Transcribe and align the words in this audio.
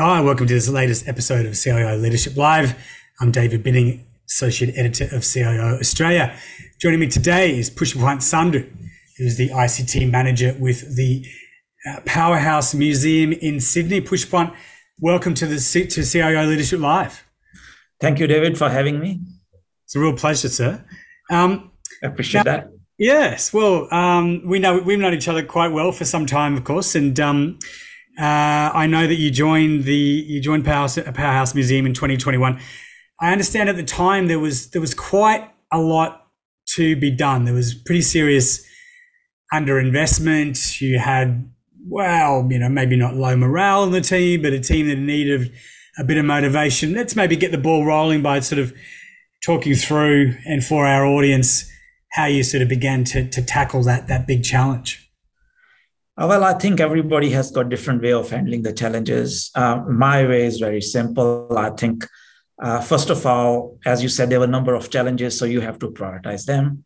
Hi, 0.00 0.20
welcome 0.20 0.46
to 0.46 0.54
this 0.54 0.68
latest 0.68 1.08
episode 1.08 1.44
of 1.44 1.58
CIO 1.58 1.96
Leadership 1.96 2.36
Live. 2.36 2.76
I'm 3.20 3.32
David 3.32 3.64
Binning, 3.64 4.06
Associate 4.28 4.72
Editor 4.76 5.08
of 5.10 5.24
CIO 5.24 5.76
Australia. 5.80 6.38
Joining 6.78 7.00
me 7.00 7.08
today 7.08 7.58
is 7.58 7.68
Pushapwant 7.68 8.18
Sandhu, 8.18 8.70
who's 9.16 9.36
the 9.36 9.48
ICT 9.48 10.08
Manager 10.08 10.54
with 10.60 10.94
the 10.94 11.26
uh, 11.84 11.98
Powerhouse 12.04 12.74
Museum 12.74 13.32
in 13.32 13.58
Sydney. 13.58 14.00
Pushapwant, 14.00 14.54
welcome 15.00 15.34
to 15.34 15.46
the 15.46 15.56
to 15.56 16.04
CIO 16.04 16.46
Leadership 16.46 16.78
Live. 16.78 17.24
Thank 18.00 18.20
you, 18.20 18.28
David, 18.28 18.56
for 18.56 18.68
having 18.68 19.00
me. 19.00 19.20
It's 19.84 19.96
a 19.96 19.98
real 19.98 20.14
pleasure, 20.14 20.48
sir. 20.48 20.84
Um, 21.28 21.72
I 22.04 22.06
appreciate 22.06 22.44
now, 22.44 22.52
that. 22.52 22.70
Yes, 22.98 23.52
well, 23.52 23.92
um, 23.92 24.46
we 24.46 24.60
know 24.60 24.78
we've 24.78 25.00
known 25.00 25.14
each 25.14 25.26
other 25.26 25.44
quite 25.44 25.72
well 25.72 25.90
for 25.90 26.04
some 26.04 26.24
time, 26.24 26.56
of 26.56 26.62
course, 26.62 26.94
and 26.94 27.18
um, 27.18 27.58
uh, 28.18 28.72
I 28.74 28.86
know 28.88 29.06
that 29.06 29.14
you 29.14 29.30
joined 29.30 29.84
the 29.84 29.94
you 29.94 30.40
joined 30.40 30.64
Powerhouse, 30.64 30.98
Powerhouse 30.98 31.54
Museum 31.54 31.86
in 31.86 31.94
2021. 31.94 32.60
I 33.20 33.32
understand 33.32 33.68
at 33.68 33.76
the 33.76 33.84
time 33.84 34.26
there 34.26 34.40
was 34.40 34.70
there 34.70 34.80
was 34.80 34.92
quite 34.92 35.48
a 35.72 35.78
lot 35.78 36.26
to 36.74 36.96
be 36.96 37.10
done. 37.10 37.44
There 37.44 37.54
was 37.54 37.74
pretty 37.74 38.02
serious 38.02 38.66
underinvestment. 39.52 40.80
You 40.80 40.98
had 40.98 41.48
well, 41.86 42.46
you 42.50 42.58
know, 42.58 42.68
maybe 42.68 42.96
not 42.96 43.14
low 43.14 43.36
morale 43.36 43.84
in 43.84 43.92
the 43.92 44.00
team, 44.00 44.42
but 44.42 44.52
a 44.52 44.60
team 44.60 44.88
that 44.88 44.98
needed 44.98 45.52
a 45.96 46.04
bit 46.04 46.18
of 46.18 46.24
motivation. 46.24 46.94
Let's 46.94 47.14
maybe 47.16 47.36
get 47.36 47.52
the 47.52 47.58
ball 47.58 47.84
rolling 47.84 48.20
by 48.22 48.40
sort 48.40 48.58
of 48.58 48.74
talking 49.44 49.74
through 49.74 50.34
and 50.44 50.64
for 50.64 50.86
our 50.86 51.06
audience 51.06 51.70
how 52.12 52.26
you 52.26 52.42
sort 52.42 52.62
of 52.62 52.68
began 52.68 53.04
to 53.04 53.28
to 53.28 53.42
tackle 53.42 53.84
that 53.84 54.08
that 54.08 54.26
big 54.26 54.42
challenge. 54.42 55.07
Uh, 56.18 56.26
well, 56.26 56.42
I 56.42 56.54
think 56.54 56.80
everybody 56.80 57.30
has 57.30 57.52
got 57.52 57.68
different 57.68 58.02
way 58.02 58.12
of 58.12 58.28
handling 58.28 58.62
the 58.62 58.72
challenges. 58.72 59.52
Uh, 59.54 59.76
my 59.88 60.26
way 60.26 60.46
is 60.46 60.58
very 60.58 60.80
simple. 60.80 61.56
I 61.56 61.70
think, 61.70 62.08
uh, 62.60 62.80
first 62.80 63.08
of 63.08 63.24
all, 63.24 63.78
as 63.86 64.02
you 64.02 64.08
said, 64.08 64.28
there 64.28 64.40
were 64.40 64.46
a 64.46 64.48
number 64.48 64.74
of 64.74 64.90
challenges, 64.90 65.38
so 65.38 65.44
you 65.44 65.60
have 65.60 65.78
to 65.78 65.90
prioritize 65.90 66.44
them. 66.44 66.84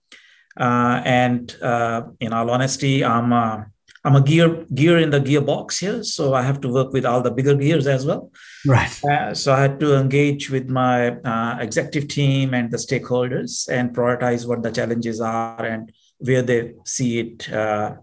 Uh, 0.54 1.00
and 1.06 1.56
uh, 1.62 2.02
in 2.20 2.34
all 2.34 2.50
honesty, 2.50 3.02
I'm 3.02 3.32
a, 3.32 3.66
I'm 4.04 4.16
a 4.16 4.20
gear 4.20 4.66
gear 4.74 4.98
in 4.98 5.08
the 5.08 5.20
gearbox 5.20 5.78
here, 5.78 6.02
so 6.02 6.34
I 6.34 6.42
have 6.42 6.60
to 6.60 6.68
work 6.68 6.92
with 6.92 7.06
all 7.06 7.22
the 7.22 7.30
bigger 7.30 7.54
gears 7.54 7.86
as 7.86 8.04
well. 8.04 8.30
Right. 8.66 9.02
Uh, 9.02 9.32
so 9.32 9.54
I 9.54 9.62
had 9.62 9.80
to 9.80 9.96
engage 9.96 10.50
with 10.50 10.68
my 10.68 11.16
executive 11.58 12.08
team 12.08 12.52
and 12.52 12.70
the 12.70 12.76
stakeholders 12.76 13.66
and 13.70 13.96
prioritize 13.96 14.46
what 14.46 14.62
the 14.62 14.72
challenges 14.72 15.22
are 15.22 15.64
and 15.64 15.90
where 16.18 16.42
they 16.42 16.74
see 16.84 17.20
it 17.20 17.50
uh, 17.50 17.94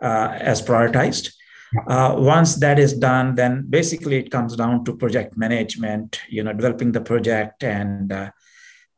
as 0.00 0.62
prioritized. 0.62 1.32
Uh, 1.86 2.14
once 2.16 2.56
that 2.56 2.78
is 2.78 2.94
done, 2.94 3.34
then 3.34 3.66
basically 3.68 4.16
it 4.16 4.30
comes 4.30 4.56
down 4.56 4.84
to 4.84 4.96
project 4.96 5.36
management, 5.36 6.20
you 6.28 6.42
know, 6.42 6.52
developing 6.52 6.92
the 6.92 7.00
project 7.00 7.64
and 7.64 8.12
uh, 8.12 8.30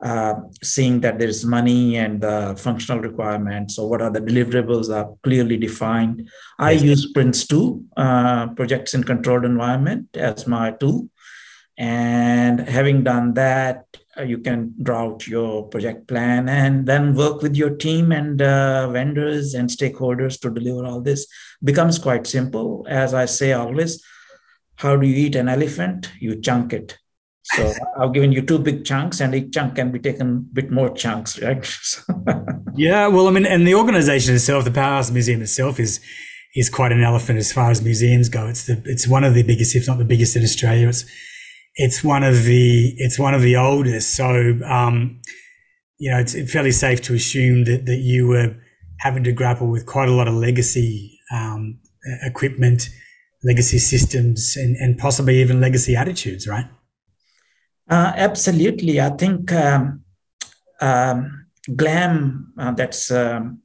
uh, 0.01 0.35
seeing 0.63 1.01
that 1.01 1.19
there's 1.19 1.45
money 1.45 1.97
and 1.97 2.21
the 2.21 2.55
functional 2.57 3.01
requirements. 3.01 3.75
So 3.75 3.87
what 3.87 4.01
are 4.01 4.11
the 4.11 4.21
deliverables 4.21 4.95
are 4.95 5.13
clearly 5.25 5.57
defined. 5.57 6.29
I 6.59 6.73
use 6.73 7.13
Prince2, 7.13 7.85
uh, 7.97 8.49
projects 8.49 8.95
in 8.95 9.03
controlled 9.03 9.45
environment 9.45 10.09
as 10.15 10.47
my 10.47 10.71
tool. 10.73 11.09
And 11.77 12.61
having 12.61 13.03
done 13.03 13.35
that, 13.35 13.87
uh, 13.93 14.08
you 14.27 14.39
can 14.39 14.75
draw 14.83 15.07
out 15.07 15.27
your 15.27 15.69
project 15.69 16.09
plan 16.09 16.49
and 16.49 16.87
then 16.87 17.15
work 17.15 17.43
with 17.43 17.57
your 17.57 17.71
team 17.71 18.13
and 18.13 18.41
uh, 18.41 18.89
vendors 18.91 19.55
and 19.55 19.69
stakeholders 19.69 20.41
to 20.41 20.51
deliver 20.51 20.87
all 20.87 21.01
this. 21.01 21.27
Becomes 21.63 21.99
quite 21.99 22.27
simple. 22.27 22.87
As 22.89 23.15
i 23.15 23.25
say 23.25 23.53
always 23.53 24.03
how 24.77 24.97
do 24.97 25.07
you 25.09 25.27
eat 25.27 25.35
an 25.35 25.49
elephant? 25.49 26.11
You 26.21 26.41
chunk 26.41 26.73
it. 26.73 26.99
So 27.45 27.73
i've 27.99 28.13
given 28.13 28.33
you 28.33 28.43
two 28.43 28.59
big 28.59 28.85
chunks 28.85 29.21
and 29.21 29.35
each 29.35 29.53
chunk 29.53 29.77
can 29.77 29.91
be 29.91 29.99
taken 29.99 30.29
a 30.29 30.55
bit 30.55 30.71
more 30.71 30.91
chunks 30.95 31.41
right? 31.41 31.67
Yeah 32.75 33.09
well 33.09 33.27
i 33.27 33.31
mean 33.31 33.47
and 33.47 33.67
the 33.67 33.75
organization 33.75 34.35
itself 34.35 34.65
the 34.65 34.71
powerhouse 34.71 35.11
museum 35.11 35.43
itself 35.43 35.81
is 35.81 36.01
is 36.55 36.71
quite 36.71 36.93
an 36.93 37.03
elephant 37.03 37.39
as 37.39 37.53
far 37.53 37.71
as 37.71 37.83
museums 37.83 38.29
go. 38.29 38.47
It's 38.47 38.67
the 38.67 38.83
it's 38.85 39.07
one 39.07 39.25
of 39.25 39.35
the 39.35 39.43
biggest 39.43 39.77
if 39.77 39.87
not 39.87 39.99
the 39.99 40.05
biggest 40.05 40.37
in 40.37 40.43
australia. 40.43 40.89
It's 40.89 41.05
it's 41.79 42.03
one 42.03 42.25
of 42.25 42.43
the 42.43 42.95
it's 42.99 43.19
one 43.19 43.35
of 43.35 43.41
the 43.41 43.57
oldest. 43.57 44.15
So 44.17 44.59
um, 44.67 45.21
you 45.99 46.11
know, 46.11 46.19
it's 46.19 46.35
fairly 46.53 46.73
safe 46.73 47.01
to 47.03 47.15
assume 47.15 47.65
that 47.65 47.87
that 47.87 47.99
you 47.99 48.27
were 48.27 48.55
having 48.99 49.25
to 49.25 49.33
grapple 49.33 49.69
with 49.69 49.87
quite 49.87 50.09
a 50.09 50.13
lot 50.13 50.29
of 50.29 50.35
legacy 50.35 51.19
um, 51.33 51.79
equipment, 52.23 52.91
legacy 53.45 53.79
systems, 53.79 54.57
and 54.57 54.77
and 54.77 54.99
possibly 54.99 55.41
even 55.41 55.61
legacy 55.61 55.97
attitudes, 55.97 56.47
right? 56.49 56.67
Uh, 57.89 58.13
absolutely, 58.17 59.01
I 59.01 59.11
think 59.11 59.53
um, 59.53 60.03
um 60.81 61.47
glam. 61.77 62.53
Uh, 62.59 62.73
that's 62.73 63.11
um, 63.13 63.63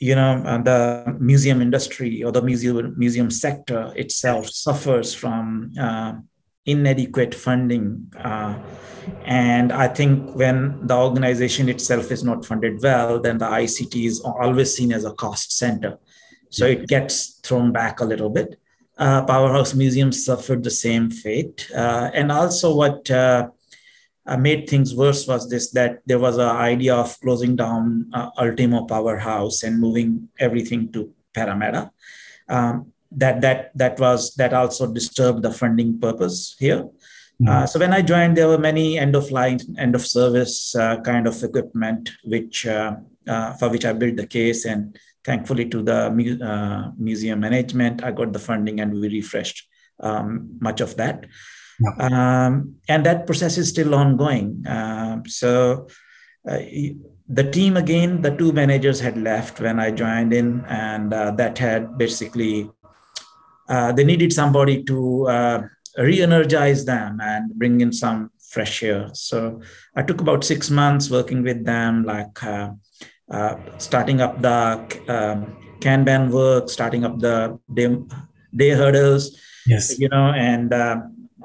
you 0.00 0.14
know 0.14 0.42
uh, 0.44 0.58
the 0.62 1.16
museum 1.18 1.62
industry 1.62 2.22
or 2.22 2.32
the 2.32 2.42
museum 2.42 2.94
museum 2.96 3.30
sector 3.30 3.92
itself 3.96 4.48
suffers 4.48 5.14
from 5.14 5.72
uh, 5.80 6.12
inadequate 6.66 7.34
funding 7.34 8.06
uh, 8.18 8.58
and 9.24 9.72
i 9.72 9.86
think 9.86 10.34
when 10.34 10.86
the 10.86 10.94
organization 10.94 11.68
itself 11.68 12.10
is 12.10 12.24
not 12.24 12.44
funded 12.44 12.82
well 12.82 13.20
then 13.20 13.38
the 13.38 13.46
ict 13.46 13.94
is 13.94 14.20
always 14.20 14.74
seen 14.74 14.92
as 14.92 15.04
a 15.04 15.12
cost 15.12 15.56
center. 15.56 15.98
So 16.50 16.66
it 16.66 16.88
gets 16.88 17.40
thrown 17.40 17.72
back 17.72 18.00
a 18.00 18.04
little 18.04 18.30
bit. 18.30 18.58
Uh, 18.98 19.24
powerhouse 19.24 19.74
museums 19.74 20.24
suffered 20.24 20.62
the 20.62 20.70
same 20.70 21.10
fate. 21.10 21.68
Uh, 21.74 22.10
and 22.14 22.32
also 22.32 22.74
what 22.74 23.10
uh, 24.26 24.36
made 24.36 24.68
things 24.68 24.94
worse 24.94 25.26
was 25.26 25.48
this 25.48 25.70
that 25.70 26.00
there 26.06 26.18
was 26.18 26.38
an 26.38 26.48
idea 26.48 26.94
of 26.94 27.18
closing 27.20 27.56
down 27.56 28.10
uh, 28.12 28.30
Ultimo 28.38 28.84
Powerhouse 28.84 29.62
and 29.62 29.80
moving 29.80 30.28
everything 30.38 30.92
to 30.92 31.12
Parramatta. 31.34 31.90
Um, 32.48 32.92
that 33.12 33.40
that 33.40 33.70
that 33.76 33.98
was 34.00 34.34
that 34.34 34.52
also 34.52 34.92
disturbed 34.92 35.42
the 35.42 35.52
funding 35.52 36.00
purpose 36.00 36.56
here. 36.58 36.82
Mm-hmm. 37.40 37.48
Uh, 37.48 37.66
so 37.66 37.78
when 37.78 37.92
I 37.92 38.02
joined, 38.02 38.36
there 38.36 38.48
were 38.48 38.58
many 38.58 38.98
end 38.98 39.14
of 39.14 39.30
line, 39.30 39.60
end 39.78 39.94
of 39.94 40.06
service 40.06 40.74
uh, 40.74 41.00
kind 41.02 41.26
of 41.26 41.42
equipment, 41.42 42.10
which 42.24 42.66
uh, 42.66 42.96
uh, 43.28 43.52
for 43.54 43.68
which 43.68 43.84
I 43.84 43.92
built 43.92 44.16
the 44.16 44.26
case, 44.26 44.64
and 44.64 44.98
thankfully 45.24 45.68
to 45.68 45.82
the 45.82 46.10
mu- 46.10 46.92
museum 46.98 47.40
management, 47.40 48.02
I 48.02 48.10
got 48.10 48.32
the 48.32 48.38
funding 48.38 48.80
and 48.80 48.92
we 48.92 49.08
refreshed 49.08 49.68
um, 50.00 50.56
much 50.60 50.80
of 50.80 50.96
that. 50.96 51.26
Um, 52.00 52.76
and 52.88 53.04
that 53.04 53.26
process 53.26 53.58
is 53.58 53.68
still 53.68 53.94
ongoing. 53.94 54.64
Um, 54.66 55.26
so 55.26 55.88
uh, 56.48 56.58
the 57.28 57.50
team 57.50 57.76
again, 57.76 58.22
the 58.22 58.30
two 58.30 58.52
managers 58.52 59.00
had 59.00 59.18
left 59.18 59.60
when 59.60 59.80
I 59.80 59.90
joined 59.90 60.32
in, 60.32 60.64
and 60.66 61.12
uh, 61.12 61.32
that 61.32 61.58
had 61.58 61.98
basically 61.98 62.70
uh, 63.68 63.92
they 63.92 64.04
needed 64.04 64.32
somebody 64.32 64.84
to 64.84 65.28
uh, 65.28 65.62
re-energize 65.98 66.84
them 66.84 67.20
and 67.20 67.52
bring 67.54 67.80
in 67.80 67.92
some 67.92 68.30
fresh 68.48 68.82
air. 68.82 69.10
So 69.12 69.60
I 69.94 70.02
took 70.02 70.20
about 70.20 70.44
six 70.44 70.70
months 70.70 71.10
working 71.10 71.42
with 71.42 71.64
them, 71.64 72.04
like 72.04 72.42
uh, 72.44 72.70
uh, 73.30 73.56
starting 73.78 74.20
up 74.20 74.40
the 74.40 74.78
um, 75.08 75.56
Kanban 75.80 76.30
work, 76.30 76.70
starting 76.70 77.04
up 77.04 77.18
the 77.18 77.58
day, 77.74 77.96
day 78.54 78.70
hurdles, 78.70 79.36
yes, 79.66 79.98
you 79.98 80.08
know, 80.08 80.30
and 80.30 80.72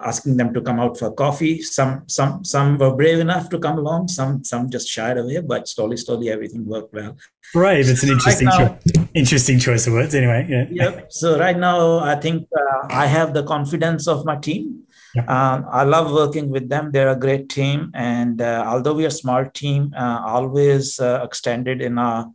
asking 0.03 0.37
them 0.37 0.53
to 0.53 0.61
come 0.61 0.79
out 0.79 0.97
for 0.97 1.11
coffee. 1.11 1.61
Some 1.61 2.03
some 2.07 2.43
some 2.43 2.77
were 2.77 2.95
brave 2.95 3.19
enough 3.19 3.49
to 3.49 3.59
come 3.59 3.77
along. 3.77 4.07
Some 4.07 4.43
some 4.43 4.69
just 4.69 4.87
shied 4.87 5.17
away. 5.17 5.39
But 5.41 5.67
slowly, 5.67 5.97
slowly, 5.97 6.29
everything 6.29 6.65
worked 6.65 6.93
well. 6.93 7.17
Brave. 7.53 7.89
It's 7.89 8.03
an 8.03 8.09
interesting 8.09 8.47
right 8.47 8.59
now, 8.59 8.79
cho- 8.93 9.07
interesting 9.13 9.59
choice 9.59 9.87
of 9.87 9.93
words. 9.93 10.15
Anyway, 10.15 10.47
yeah. 10.49 10.65
Yep. 10.69 11.11
So 11.11 11.37
right 11.39 11.57
now, 11.57 11.99
I 11.99 12.15
think 12.15 12.47
uh, 12.57 12.87
I 12.89 13.07
have 13.07 13.33
the 13.33 13.43
confidence 13.43 14.07
of 14.07 14.25
my 14.25 14.37
team. 14.37 14.83
Yeah. 15.13 15.23
Um, 15.23 15.65
I 15.69 15.83
love 15.83 16.11
working 16.11 16.49
with 16.49 16.69
them. 16.69 16.91
They're 16.91 17.09
a 17.09 17.19
great 17.19 17.49
team, 17.49 17.91
and 17.93 18.41
uh, 18.41 18.63
although 18.65 18.93
we 18.93 19.03
are 19.03 19.07
a 19.07 19.11
small 19.11 19.45
team, 19.45 19.93
uh, 19.97 20.21
always 20.25 20.99
uh, 20.99 21.21
extended 21.23 21.81
in 21.81 21.97
our 21.97 22.31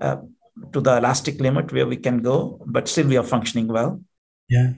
uh, 0.00 0.16
to 0.72 0.80
the 0.80 0.96
elastic 0.96 1.40
limit 1.40 1.72
where 1.72 1.86
we 1.86 1.96
can 1.96 2.18
go, 2.18 2.60
but 2.66 2.88
still 2.88 3.06
we 3.06 3.16
are 3.16 3.22
functioning 3.22 3.68
well. 3.68 4.00
Yeah. 4.48 4.72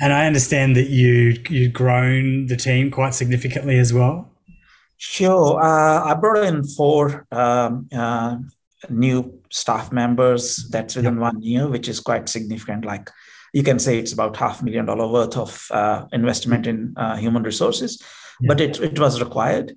And 0.00 0.12
I 0.12 0.26
understand 0.26 0.76
that 0.76 0.88
you 0.88 1.36
you've 1.48 1.72
grown 1.72 2.46
the 2.46 2.56
team 2.56 2.90
quite 2.90 3.14
significantly 3.14 3.78
as 3.78 3.92
well. 3.92 4.30
Sure, 4.96 5.60
uh, 5.60 6.04
I 6.04 6.14
brought 6.14 6.44
in 6.44 6.64
four 6.64 7.26
um, 7.30 7.88
uh, 7.92 8.36
new 8.88 9.40
staff 9.50 9.92
members. 9.92 10.68
That's 10.70 10.96
within 10.96 11.20
one 11.20 11.42
year, 11.42 11.68
which 11.68 11.88
is 11.88 12.00
quite 12.00 12.28
significant. 12.28 12.84
Like 12.84 13.10
you 13.52 13.62
can 13.62 13.78
say, 13.78 13.98
it's 13.98 14.12
about 14.12 14.36
half 14.36 14.62
million 14.62 14.86
dollar 14.86 15.06
worth 15.08 15.36
of 15.36 15.66
uh, 15.70 16.06
investment 16.12 16.66
in 16.66 16.94
uh, 16.96 17.16
human 17.16 17.42
resources, 17.42 18.02
but 18.46 18.60
it 18.60 18.80
it 18.80 18.98
was 18.98 19.20
required. 19.20 19.76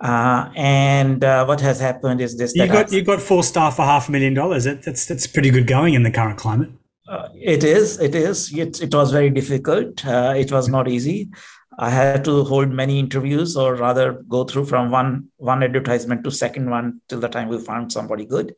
Uh, 0.00 0.50
and 0.56 1.22
uh, 1.22 1.44
what 1.44 1.60
has 1.60 1.80
happened 1.80 2.20
is 2.20 2.36
this: 2.36 2.54
you 2.54 2.66
got 2.66 2.86
I've, 2.86 2.92
you 2.92 3.02
got 3.02 3.20
four 3.20 3.42
staff 3.42 3.76
for 3.76 3.82
half 3.82 4.08
a 4.08 4.12
million 4.12 4.34
dollars. 4.34 4.64
That, 4.64 4.82
that's 4.82 5.06
that's 5.06 5.26
pretty 5.26 5.50
good 5.50 5.66
going 5.66 5.94
in 5.94 6.02
the 6.02 6.10
current 6.10 6.38
climate 6.38 6.70
Uh, 7.08 7.28
it 7.34 7.64
is. 7.64 7.98
It 8.00 8.14
is. 8.14 8.56
It, 8.56 8.80
it 8.80 8.94
was 8.94 9.10
very 9.10 9.30
difficult. 9.30 10.04
Uh, 10.06 10.34
it 10.36 10.52
was 10.52 10.68
not 10.68 10.88
easy. 10.88 11.30
I 11.78 11.90
had 11.90 12.24
to 12.26 12.44
hold 12.44 12.70
many 12.70 12.98
interviews, 12.98 13.56
or 13.56 13.74
rather, 13.74 14.12
go 14.28 14.44
through 14.44 14.66
from 14.66 14.90
one 14.90 15.28
one 15.38 15.62
advertisement 15.62 16.22
to 16.24 16.30
second 16.30 16.68
one 16.70 17.00
till 17.08 17.18
the 17.18 17.28
time 17.28 17.48
we 17.48 17.58
found 17.58 17.90
somebody 17.90 18.26
good. 18.26 18.54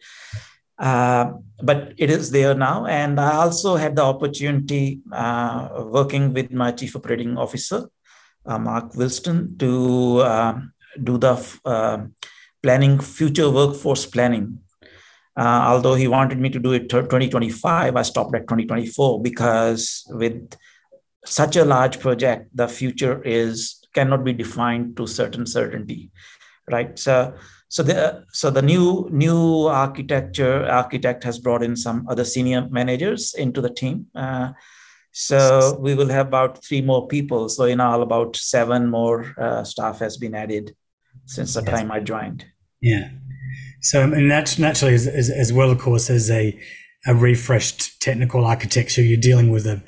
Uh, 0.79 1.33
but 1.63 1.95
it 1.97 2.11
is 2.11 2.33
there 2.33 2.55
now, 2.55 2.85
and 2.87 3.21
I 3.21 3.37
also 3.37 3.77
had 3.77 3.95
the 3.95 4.03
opportunity 4.03 5.01
uh, 5.13 5.85
working 5.87 6.35
with 6.35 6.51
my 6.51 6.73
chief 6.73 6.97
operating 6.97 7.39
officer, 7.39 7.89
uh, 8.45 8.59
Mark 8.59 8.93
Wilston, 8.95 9.57
to 9.61 10.23
um, 10.25 10.73
do 11.03 11.17
the 11.17 11.61
uh, 11.65 11.99
planning, 12.63 12.99
future 12.99 13.49
workforce 13.49 14.07
planning. 14.07 14.59
Uh, 15.37 15.65
although 15.67 15.95
he 15.95 16.07
wanted 16.07 16.39
me 16.39 16.49
to 16.49 16.61
do 16.61 16.73
it 16.73 16.89
2025, 16.89 17.97
I 17.97 18.03
stopped 18.03 18.35
at 18.37 18.43
2024 18.43 19.21
because 19.21 20.07
with 20.11 20.55
such 21.25 21.57
a 21.57 21.65
large 21.65 21.99
project, 21.99 22.51
the 22.55 22.69
future 22.69 23.21
is 23.23 23.81
cannot 23.95 24.25
be 24.25 24.33
defined 24.33 24.97
to 24.97 25.07
certain 25.07 25.47
certainty, 25.47 26.11
right? 26.71 26.99
So, 26.99 27.35
so 27.69 27.83
the 27.83 28.25
so 28.33 28.51
the 28.51 28.63
new 28.63 29.09
new 29.11 29.67
architecture 29.67 30.65
architect 30.67 31.25
has 31.25 31.39
brought 31.39 31.63
in 31.63 31.77
some 31.77 32.07
other 32.09 32.25
senior 32.25 32.69
managers 32.71 33.35
into 33.35 33.61
the 33.61 33.71
team. 33.71 34.07
Uh, 34.15 34.53
so 35.11 35.77
we 35.81 35.95
will 35.95 36.09
have 36.09 36.27
about 36.27 36.65
three 36.65 36.83
more 36.83 37.07
people. 37.07 37.49
So 37.49 37.65
in 37.65 37.81
all, 37.81 38.03
about 38.03 38.37
seven 38.37 38.91
more 38.91 39.33
uh, 39.39 39.63
staff 39.63 40.01
has 40.01 40.17
been 40.17 40.35
added 40.35 40.75
since 41.25 41.55
the 41.55 41.63
yes. 41.63 41.71
time 41.71 41.93
I 41.93 42.01
joined. 42.01 42.45
Yeah. 42.81 43.11
So 43.85 44.03
and 44.03 44.31
that's 44.31 44.59
naturally 44.59 44.95
as, 44.95 45.07
as, 45.07 45.31
as 45.31 45.53
well, 45.53 45.71
of 45.71 45.79
course, 45.79 46.11
as 46.11 46.31
a 46.31 46.59
a 47.07 47.15
refreshed 47.15 48.01
technical 48.01 48.47
architecture, 48.47 49.03
you're 49.03 49.21
dealing 49.21 49.51
with 49.51 49.67
a 49.67 49.83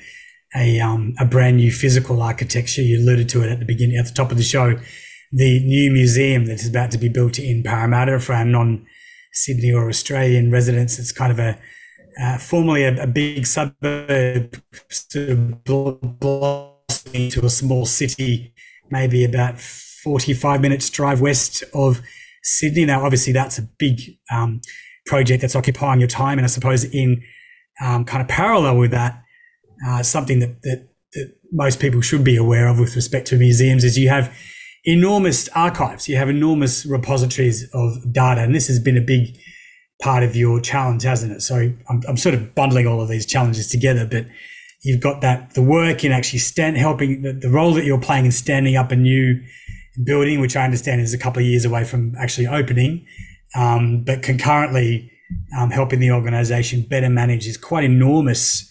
a, 0.54 0.80
um, 0.80 1.14
a 1.18 1.24
brand 1.24 1.56
new 1.56 1.72
physical 1.72 2.22
architecture. 2.22 2.82
You 2.82 3.00
alluded 3.00 3.28
to 3.30 3.42
it 3.42 3.50
at 3.50 3.58
the 3.58 3.64
beginning, 3.64 3.96
at 3.96 4.06
the 4.06 4.12
top 4.12 4.30
of 4.30 4.36
the 4.36 4.42
show. 4.42 4.78
The 5.32 5.60
new 5.60 5.90
museum 5.90 6.46
that's 6.46 6.68
about 6.68 6.90
to 6.92 6.98
be 6.98 7.08
built 7.08 7.38
in 7.38 7.62
Parramatta 7.62 8.20
for 8.20 8.34
our 8.34 8.44
non 8.44 8.86
Sydney 9.32 9.72
or 9.72 9.88
Australian 9.88 10.50
residents. 10.50 10.98
It's 10.98 11.12
kind 11.12 11.32
of 11.32 11.38
a 11.38 11.58
uh, 12.22 12.38
formerly 12.38 12.84
a, 12.84 13.02
a, 13.02 13.06
big 13.06 13.46
suburb 13.46 14.62
sort 14.88 15.28
of 15.28 17.06
into 17.12 17.44
a 17.44 17.50
small 17.50 17.84
city, 17.84 18.54
maybe 18.90 19.24
about 19.24 19.58
45 19.58 20.60
minutes 20.60 20.88
drive 20.88 21.20
west 21.20 21.62
of 21.74 22.00
Sydney. 22.46 22.84
Now, 22.84 23.04
obviously, 23.04 23.32
that's 23.32 23.58
a 23.58 23.62
big 23.62 24.00
um, 24.32 24.60
project 25.04 25.40
that's 25.40 25.56
occupying 25.56 26.00
your 26.00 26.08
time. 26.08 26.38
And 26.38 26.44
I 26.44 26.48
suppose 26.48 26.84
in 26.84 27.22
um, 27.82 28.04
kind 28.04 28.22
of 28.22 28.28
parallel 28.28 28.78
with 28.78 28.92
that, 28.92 29.20
uh, 29.86 30.02
something 30.02 30.38
that, 30.38 30.62
that, 30.62 30.88
that 31.14 31.34
most 31.52 31.80
people 31.80 32.00
should 32.00 32.22
be 32.22 32.36
aware 32.36 32.68
of 32.68 32.78
with 32.78 32.94
respect 32.94 33.26
to 33.28 33.36
museums 33.36 33.82
is 33.82 33.98
you 33.98 34.08
have 34.08 34.32
enormous 34.84 35.48
archives, 35.50 36.08
you 36.08 36.16
have 36.16 36.28
enormous 36.28 36.86
repositories 36.86 37.68
of 37.74 38.12
data, 38.12 38.42
and 38.42 38.54
this 38.54 38.68
has 38.68 38.78
been 38.78 38.96
a 38.96 39.00
big 39.00 39.36
part 40.00 40.22
of 40.22 40.36
your 40.36 40.60
challenge, 40.60 41.02
hasn't 41.02 41.32
it? 41.32 41.40
So 41.42 41.72
I'm, 41.88 42.02
I'm 42.08 42.16
sort 42.16 42.36
of 42.36 42.54
bundling 42.54 42.86
all 42.86 43.00
of 43.00 43.08
these 43.08 43.26
challenges 43.26 43.66
together, 43.66 44.06
but 44.06 44.26
you've 44.82 45.00
got 45.00 45.20
that 45.22 45.54
the 45.54 45.62
work 45.62 46.04
in 46.04 46.12
actually 46.12 46.38
stand 46.38 46.76
helping 46.76 47.22
the, 47.22 47.32
the 47.32 47.50
role 47.50 47.74
that 47.74 47.84
you're 47.84 48.00
playing 48.00 48.26
in 48.26 48.32
standing 48.32 48.76
up 48.76 48.92
a 48.92 48.96
new 48.96 49.42
building, 50.04 50.40
which 50.40 50.56
I 50.56 50.64
understand 50.64 51.00
is 51.00 51.14
a 51.14 51.18
couple 51.18 51.40
of 51.40 51.46
years 51.46 51.64
away 51.64 51.84
from 51.84 52.14
actually 52.18 52.46
opening, 52.46 53.06
um, 53.54 54.02
but 54.02 54.22
concurrently 54.22 55.10
um, 55.56 55.70
helping 55.70 56.00
the 56.00 56.10
organisation 56.10 56.82
better 56.82 57.08
manage 57.08 57.46
is 57.46 57.56
quite 57.56 57.84
enormous 57.84 58.70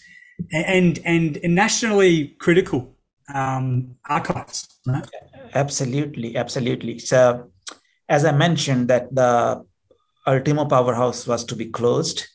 and 0.52 0.98
and 1.04 1.38
nationally 1.42 2.28
critical 2.38 2.94
um, 3.34 3.96
archives. 4.08 4.68
Right? 4.86 5.06
Absolutely, 5.54 6.36
absolutely. 6.36 6.98
So, 6.98 7.50
as 8.08 8.24
I 8.24 8.32
mentioned, 8.32 8.88
that 8.88 9.14
the 9.14 9.64
Ultimo 10.26 10.66
Powerhouse 10.66 11.26
was 11.26 11.44
to 11.44 11.56
be 11.56 11.66
closed, 11.66 12.26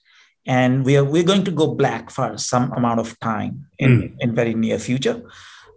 and 0.46 0.86
we 0.86 0.98
are 0.98 1.04
we're 1.04 1.24
going 1.24 1.44
to 1.46 1.52
go 1.52 1.74
black 1.74 2.10
for 2.10 2.38
some 2.38 2.72
amount 2.74 3.00
of 3.00 3.20
time 3.20 3.68
in 3.80 4.02
mm. 4.02 4.16
in 4.20 4.36
very 4.36 4.54
near 4.54 4.80
future. 4.80 5.22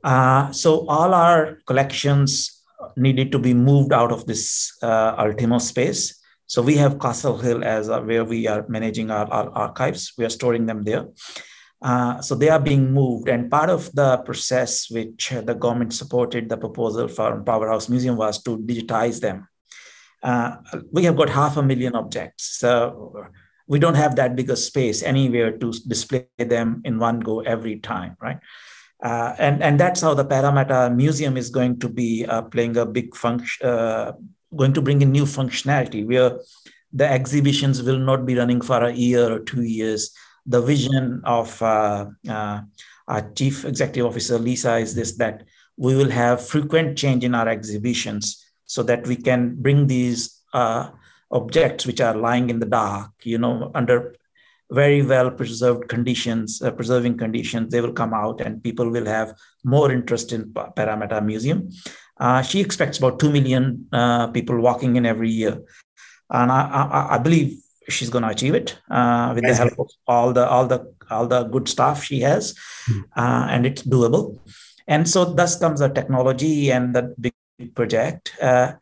Uh, 0.03 0.53
so 0.53 0.87
all 0.87 1.15
our 1.15 1.59
collections 1.67 2.54
needed 2.97 3.33
to 3.33 3.39
be 3.39 3.55
moved 3.55 3.93
out 3.93 4.13
of 4.13 4.27
this 4.27 4.73
uh, 4.83 5.15
Ultimo 5.19 5.59
space. 5.59 6.21
So 6.47 6.63
we 6.63 6.77
have 6.77 7.01
Castle 7.01 7.39
Hill 7.39 7.65
as 7.65 7.89
where 7.89 8.25
we 8.25 8.47
are 8.47 8.65
managing 8.69 9.11
our, 9.11 9.27
our, 9.33 9.51
archives. 9.51 10.13
We 10.19 10.25
are 10.25 10.31
storing 10.31 10.67
them 10.67 10.83
there. 10.83 11.07
Uh, 11.83 12.21
so 12.21 12.35
they 12.35 12.49
are 12.49 12.61
being 12.61 12.93
moved, 12.93 13.29
and 13.29 13.51
part 13.51 13.69
of 13.69 13.93
the 13.93 14.17
process 14.19 14.91
which 14.91 15.31
the 15.31 15.55
government 15.55 15.93
supported 15.93 16.49
the 16.49 16.57
proposal 16.57 17.09
for 17.09 17.43
Powerhouse 17.43 17.91
Museum 17.91 18.17
was 18.17 18.43
to 18.43 18.57
digitize 18.59 19.21
them. 19.21 19.49
Uh, 20.23 20.57
we 20.93 21.05
have 21.05 21.17
got 21.17 21.29
half 21.29 21.59
a 21.59 21.63
million 21.63 21.95
objects, 21.95 22.59
so 22.59 23.27
we 23.67 23.79
don't 23.79 23.97
have 23.97 24.17
that 24.17 24.35
big 24.35 24.49
a 24.49 24.57
space 24.57 25.03
anywhere 25.03 25.59
to 25.59 25.73
display 25.87 26.27
them 26.39 26.81
in 26.85 26.99
one 26.99 27.21
go 27.21 27.41
every 27.41 27.81
time, 27.81 28.17
right? 28.21 28.39
Uh, 29.05 29.37
and 29.39 29.63
and 29.63 29.79
that's 29.79 30.01
how 30.01 30.15
the 30.15 30.25
Parramatta 30.25 30.89
Museum 30.89 31.37
is 31.37 31.51
going 31.51 31.79
to 31.79 31.91
be 31.91 32.25
uh, 32.25 32.41
playing 32.41 32.79
a 32.79 32.87
big 32.87 33.15
function, 33.15 33.67
uh, 33.67 34.13
going 34.57 34.73
to 34.73 34.81
bring 34.81 35.03
in 35.03 35.13
new 35.13 35.27
functionality 35.27 36.07
where 36.07 36.41
the 36.91 37.07
exhibitions 37.07 37.83
will 37.83 37.99
not 37.99 38.25
be 38.25 38.35
running 38.35 38.63
for 38.63 38.83
a 38.83 38.93
year 38.93 39.31
or 39.31 39.41
two 39.41 39.63
years. 39.63 40.11
The 40.47 40.63
vision 40.63 41.21
of 41.25 41.61
uh, 41.61 42.07
uh, 42.27 42.63
our 43.07 43.31
chief 43.33 43.67
executive 43.67 44.07
officer 44.07 44.39
Lisa 44.39 44.79
is 44.79 44.95
this 44.95 45.19
that 45.19 45.45
we 45.77 45.95
will 45.95 46.11
have 46.11 46.47
frequent 46.47 46.97
change 46.97 47.25
in 47.25 47.35
our 47.35 47.49
exhibitions 47.49 48.43
so 48.65 48.83
that 48.85 49.07
we 49.07 49.17
can 49.17 49.55
bring 49.57 49.87
these 49.87 50.41
objects 51.31 51.85
which 51.85 52.01
are 52.01 52.17
lying 52.17 52.49
in 52.49 52.59
the 52.59 52.67
dark, 52.67 53.11
you 53.25 53.37
know, 53.37 53.71
under 53.75 54.15
very 54.71 55.03
well 55.03 55.31
preserved 55.31 55.89
conditions, 55.89 56.63
uh, 56.63 56.71
preserving 56.71 57.19
conditions, 57.19 57.71
they 57.71 57.81
will 57.81 57.93
come 57.93 58.15
out 58.15 58.41
and 58.41 58.63
people 58.63 58.89
will 58.89 59.07
have 59.07 59.35
more 59.65 59.93
interest 59.93 60.33
in 60.33 60.53
Parramatta 60.77 61.21
Museum. 61.21 61.69
Uh, 62.19 62.43
she 62.43 62.61
expects 62.61 62.99
about 62.99 63.19
2 63.19 63.31
million 63.31 63.87
uh, 63.93 64.29
people 64.29 64.59
walking 64.61 64.97
in 64.97 65.05
every 65.05 65.31
year. 65.31 65.63
And 66.31 66.51
I, 66.51 66.63
I, 66.63 67.15
I 67.15 67.19
believe 67.19 67.59
she's 67.89 68.11
going 68.11 68.23
to 68.23 68.31
achieve 68.31 68.55
it 68.55 68.79
uh, 68.91 69.33
with 69.35 69.45
the 69.45 69.55
help 69.55 69.79
of 69.79 69.91
all 70.07 70.33
the 70.33 70.49
all 70.49 70.67
the 70.67 70.95
all 71.11 71.27
the 71.27 71.45
good 71.45 71.69
stuff 71.69 72.03
she 72.03 72.21
has 72.21 72.55
mm-hmm. 72.89 73.01
uh, 73.17 73.47
and 73.51 73.67
it's 73.67 73.83
doable 73.83 74.39
and 74.87 75.09
so 75.09 75.25
thus 75.25 75.59
comes 75.59 75.81
the 75.81 75.89
technology 75.89 76.71
and 76.71 76.95
the 76.95 77.15
big 77.21 77.35
project 77.75 78.35
uh, 78.41 78.73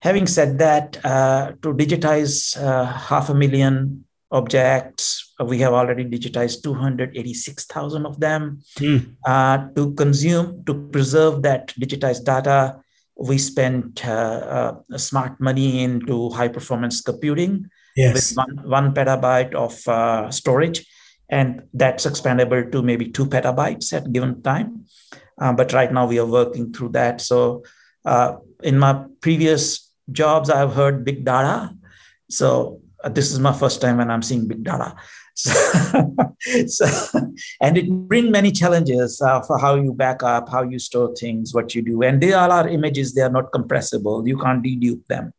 having 0.00 0.26
said 0.26 0.58
that 0.58 0.98
uh, 1.04 1.52
to 1.62 1.74
digitize 1.74 2.60
uh, 2.60 2.86
half 2.86 3.30
a 3.30 3.34
million 3.34 4.04
objects 4.32 5.34
we 5.44 5.58
have 5.58 5.72
already 5.72 6.04
digitized 6.04 6.62
286000 6.62 8.06
of 8.06 8.18
them 8.18 8.60
mm. 8.78 9.74
to 9.76 9.92
consume 9.94 10.64
to 10.64 10.88
preserve 10.88 11.42
that 11.42 11.68
digitized 11.80 12.24
data 12.24 12.80
we 13.16 13.36
spent 13.38 14.00
smart 14.96 15.38
money 15.38 15.84
into 15.84 16.30
high 16.30 16.48
performance 16.48 17.00
computing 17.02 17.68
yes. 17.96 18.14
with 18.14 18.36
one, 18.36 18.68
one 18.68 18.94
petabyte 18.94 19.54
of 19.54 19.86
uh, 19.88 20.30
storage. 20.30 20.86
And 21.28 21.62
that's 21.72 22.06
expandable 22.06 22.70
to 22.72 22.82
maybe 22.82 23.10
two 23.10 23.26
petabytes 23.26 23.92
at 23.92 24.12
given 24.12 24.42
time. 24.42 24.86
Uh, 25.40 25.52
but 25.52 25.72
right 25.72 25.92
now 25.92 26.06
we 26.06 26.18
are 26.18 26.26
working 26.26 26.72
through 26.72 26.90
that. 26.90 27.20
So 27.20 27.64
uh, 28.04 28.36
in 28.62 28.78
my 28.78 29.04
previous 29.20 29.90
jobs, 30.10 30.50
I've 30.50 30.74
heard 30.74 31.04
big 31.04 31.24
data. 31.24 31.74
So 32.28 32.50
uh, 32.76 32.81
this 33.10 33.32
is 33.32 33.38
my 33.38 33.52
first 33.52 33.80
time 33.80 33.98
when 33.98 34.10
I'm 34.10 34.22
seeing 34.22 34.46
big 34.46 34.64
data. 34.64 34.94
So, 35.34 35.50
so, 36.66 36.86
and 37.62 37.78
it 37.78 37.90
bring 37.90 38.30
many 38.30 38.52
challenges 38.52 39.18
uh, 39.22 39.40
for 39.40 39.58
how 39.58 39.76
you 39.76 39.94
back 39.94 40.22
up, 40.22 40.50
how 40.50 40.62
you 40.62 40.78
store 40.78 41.14
things, 41.14 41.54
what 41.54 41.74
you 41.74 41.80
do. 41.80 42.02
And 42.02 42.20
they 42.20 42.34
all 42.34 42.52
are 42.52 42.68
images; 42.68 43.14
they 43.14 43.22
are 43.22 43.30
not 43.30 43.50
compressible. 43.50 44.28
You 44.28 44.36
can't 44.36 44.62
dedupe 44.62 45.06
them. 45.06 45.32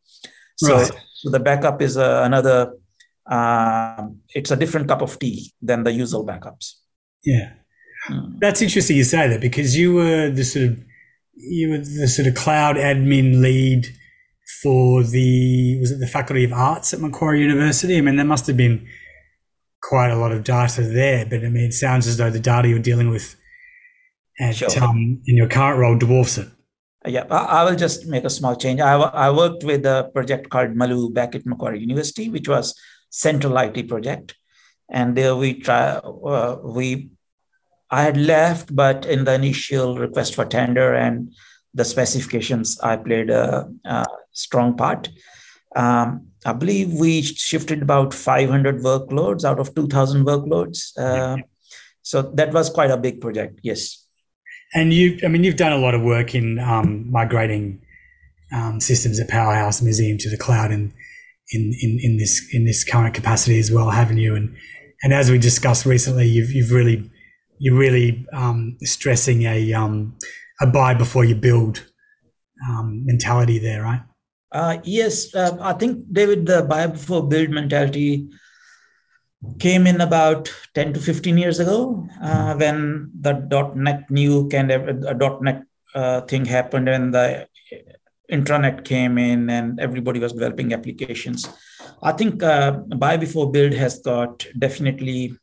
So 0.55 0.77
right. 0.77 0.91
So 1.23 1.29
the 1.29 1.39
backup 1.39 1.81
is 1.81 1.95
uh, 1.95 2.21
another, 2.25 2.73
uh, 3.25 4.07
it's 4.35 4.51
a 4.51 4.57
different 4.57 4.89
cup 4.89 5.01
of 5.01 5.17
tea 5.17 5.53
than 5.61 5.83
the 5.83 5.91
usual 5.91 6.25
backups. 6.25 6.73
Yeah. 7.23 7.53
Hmm. 8.07 8.39
That's 8.39 8.61
interesting 8.61 8.97
you 8.97 9.05
say 9.05 9.29
that 9.29 9.39
because 9.39 9.77
you 9.77 9.93
were 9.93 10.29
the 10.29 10.43
sort 10.43 10.65
of, 10.65 10.83
you 11.35 11.69
were 11.69 11.77
the 11.77 12.09
sort 12.09 12.27
of 12.27 12.35
cloud 12.35 12.75
admin 12.75 13.41
lead 13.41 13.87
for 14.63 15.03
the, 15.03 15.77
was 15.79 15.91
it 15.91 15.99
the 15.99 16.07
Faculty 16.07 16.45
of 16.45 16.53
Arts 16.53 16.93
at 16.93 17.01
Macquarie 17.01 17.41
University? 17.41 17.97
I 17.97 18.01
mean, 18.01 18.15
there 18.15 18.25
must 18.25 18.47
have 18.47 18.57
been 18.57 18.87
quite 19.81 20.09
a 20.09 20.15
lot 20.15 20.31
of 20.31 20.43
data 20.43 20.81
there, 20.81 21.25
but 21.25 21.43
I 21.43 21.49
mean, 21.49 21.65
it 21.65 21.73
sounds 21.73 22.07
as 22.07 22.17
though 22.17 22.29
the 22.29 22.39
data 22.39 22.69
you're 22.69 22.79
dealing 22.79 23.09
with 23.09 23.35
at, 24.39 24.55
sure. 24.55 24.83
um, 24.83 25.21
in 25.27 25.35
your 25.35 25.49
current 25.49 25.79
role 25.79 25.97
dwarfs 25.97 26.37
it. 26.37 26.47
Yeah, 27.05 27.25
I 27.29 27.65
will 27.65 27.75
just 27.75 28.07
make 28.07 28.23
a 28.23 28.29
small 28.29 28.55
change. 28.55 28.79
I, 28.79 28.93
I 28.93 29.29
worked 29.29 29.65
with 29.65 29.85
a 29.85 30.09
project 30.13 30.49
called 30.49 30.73
Malu 30.73 31.09
back 31.09 31.35
at 31.35 31.45
Macquarie 31.45 31.81
University, 31.81 32.29
which 32.29 32.47
was 32.47 32.73
central 33.09 33.57
IT 33.57 33.89
project. 33.89 34.35
and 34.89 35.15
there 35.15 35.35
we 35.35 35.59
try 35.59 35.95
uh, 35.95 36.57
we 36.63 37.09
I 37.89 38.01
had 38.03 38.17
left, 38.17 38.75
but 38.75 39.05
in 39.05 39.25
the 39.25 39.33
initial 39.33 39.97
request 39.97 40.33
for 40.35 40.45
tender 40.45 40.93
and 40.93 41.33
the 41.73 41.85
specifications, 41.85 42.79
I 42.81 42.97
played 42.97 43.29
a, 43.29 43.69
a 43.85 44.05
strong 44.31 44.75
part. 44.77 45.09
Um, 45.75 46.27
I 46.45 46.53
believe 46.53 46.93
we 46.93 47.21
shifted 47.21 47.81
about 47.81 48.13
500 48.13 48.79
workloads 48.79 49.43
out 49.43 49.59
of 49.59 49.73
2,000 49.73 50.25
workloads. 50.25 50.97
Uh, 50.97 51.37
so 52.01 52.21
that 52.21 52.53
was 52.53 52.69
quite 52.69 52.91
a 52.91 52.97
big 52.97 53.21
project. 53.21 53.59
Yes. 53.63 54.05
And 54.73 54.93
you, 54.93 55.19
I 55.23 55.27
mean, 55.27 55.43
you've 55.43 55.55
done 55.55 55.71
a 55.71 55.77
lot 55.77 55.95
of 55.95 56.01
work 56.01 56.35
in 56.35 56.59
um, 56.59 57.09
migrating 57.11 57.81
um, 58.53 58.79
systems 58.79 59.19
at 59.19 59.29
Powerhouse 59.29 59.81
Museum 59.81 60.17
to 60.19 60.29
the 60.29 60.37
cloud, 60.37 60.71
and 60.71 60.93
in, 61.51 61.73
in 61.81 61.99
in 62.01 62.17
this 62.17 62.49
in 62.53 62.65
this 62.65 62.83
current 62.83 63.13
capacity 63.13 63.59
as 63.59 63.71
well, 63.71 63.89
haven't 63.89 64.17
you? 64.17 64.35
And 64.35 64.55
and 65.03 65.13
as 65.13 65.29
we 65.29 65.37
discussed 65.37 65.85
recently, 65.85 66.27
you've 66.27 66.51
you've 66.51 66.71
really 66.71 67.09
you're 67.59 67.77
really 67.77 68.25
um, 68.33 68.77
stressing 68.81 69.43
a 69.43 69.73
um, 69.73 70.15
a 70.61 70.67
buy 70.67 70.93
before 70.93 71.25
you 71.25 71.35
build 71.35 71.83
um, 72.67 73.05
mentality 73.05 73.59
there, 73.59 73.83
right? 73.83 74.01
Uh, 74.51 74.77
yes, 74.83 75.33
uh, 75.35 75.57
I 75.61 75.73
think 75.73 76.05
David, 76.11 76.45
the 76.45 76.61
buy 76.63 76.87
before 76.87 77.27
build 77.27 77.49
mentality 77.49 78.29
came 79.59 79.87
in 79.87 79.99
about 79.99 80.53
10 80.75 80.93
to 80.93 80.99
15 80.99 81.37
years 81.37 81.59
ago 81.59 82.07
uh, 82.21 82.55
when 82.55 83.11
the 83.19 83.33
DotNetNuke 83.33 84.53
and 84.53 84.71
a 84.71 85.39
.NET 85.41 85.63
uh, 85.95 86.21
thing 86.21 86.45
happened 86.45 86.87
and 86.87 87.13
the 87.13 87.47
intranet 88.31 88.85
came 88.85 89.17
in 89.17 89.49
and 89.49 89.79
everybody 89.79 90.19
was 90.19 90.33
developing 90.33 90.73
applications. 90.73 91.47
I 92.01 92.13
think 92.13 92.41
uh, 92.41 92.71
buy 92.71 93.17
before 93.17 93.51
build 93.51 93.73
has 93.73 93.99
got 93.99 94.45
definitely 94.57 95.37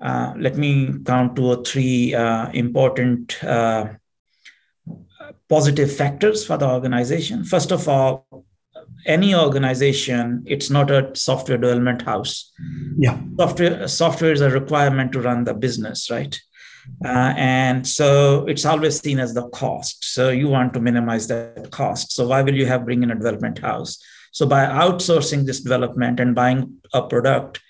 uh, 0.00 0.34
let 0.36 0.56
me 0.56 0.94
count 1.04 1.36
two 1.36 1.46
or 1.46 1.62
three 1.64 2.12
uh, 2.14 2.50
important 2.50 3.42
uh, 3.44 3.86
positive 5.48 5.94
factors 5.94 6.44
for 6.44 6.56
the 6.56 6.68
organization. 6.68 7.44
First 7.44 7.72
of 7.72 7.88
all, 7.88 8.46
any 9.06 9.34
organization, 9.34 10.44
it's 10.46 10.70
not 10.70 10.90
a 10.90 11.14
software 11.14 11.58
development 11.58 12.02
house. 12.02 12.52
Yeah, 12.96 13.20
software 13.38 13.88
software 13.88 14.32
is 14.32 14.40
a 14.40 14.50
requirement 14.50 15.12
to 15.12 15.20
run 15.20 15.44
the 15.44 15.54
business, 15.54 16.10
right? 16.10 16.38
Uh, 17.04 17.32
and 17.36 17.86
so 17.86 18.44
it's 18.46 18.64
always 18.64 19.00
seen 19.00 19.20
as 19.20 19.34
the 19.34 19.48
cost. 19.50 20.04
So 20.04 20.30
you 20.30 20.48
want 20.48 20.74
to 20.74 20.80
minimize 20.80 21.28
that 21.28 21.70
cost. 21.70 22.12
So 22.12 22.26
why 22.26 22.42
will 22.42 22.54
you 22.54 22.66
have 22.66 22.84
bring 22.84 23.02
in 23.02 23.10
a 23.10 23.14
development 23.14 23.58
house? 23.58 23.98
So 24.32 24.46
by 24.46 24.64
outsourcing 24.66 25.46
this 25.46 25.60
development 25.60 26.18
and 26.18 26.34
buying 26.34 26.78
a 26.92 27.02
product 27.02 27.60